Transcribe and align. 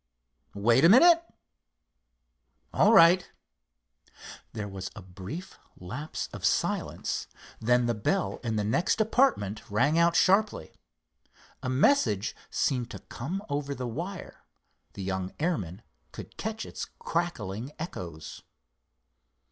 Wait 0.55 0.83
a 0.83 0.89
minute? 0.89 1.23
All 2.73 2.91
right." 2.91 3.29
There 4.51 4.67
was 4.67 4.89
a 4.95 5.03
brief 5.03 5.59
lapse 5.77 6.25
of 6.33 6.43
silence. 6.43 7.27
Then 7.59 7.85
the 7.85 7.93
bell 7.93 8.39
in 8.43 8.55
the 8.55 8.63
next 8.63 8.99
apartment 8.99 9.61
rang 9.69 9.99
out 9.99 10.15
sharply. 10.15 10.73
A 11.61 11.69
message 11.69 12.35
seemed 12.49 12.89
to 12.89 12.97
come 13.13 13.43
over 13.47 13.75
the 13.75 13.85
wire, 13.87 14.43
the 14.93 15.03
young 15.03 15.33
airman 15.39 15.83
could 16.11 16.35
catch 16.35 16.65
its 16.65 16.89
crackling 16.97 17.71
echoes. 17.77 18.41